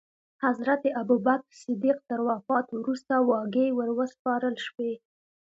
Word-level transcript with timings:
حضرت 0.43 0.81
ابوبکر 1.01 1.51
صدیق 1.63 1.97
تر 2.09 2.19
وفات 2.29 2.65
وروسته 2.79 3.13
واګې 3.29 3.67
وروسپارل 3.79 4.55
شوې. 4.65 4.93